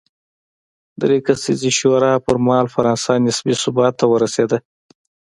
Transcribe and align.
درې 1.01 1.17
کسیزې 1.27 1.71
شورا 1.79 2.13
پر 2.25 2.35
مهال 2.45 2.67
فرانسه 2.75 3.11
نسبي 3.25 3.53
ثبات 3.63 3.93
ته 3.99 4.05
ورسېده. 4.09 4.57